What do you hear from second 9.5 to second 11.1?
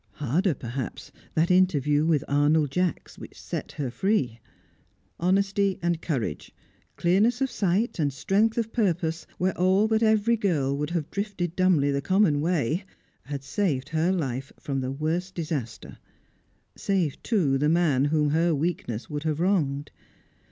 all but every girl would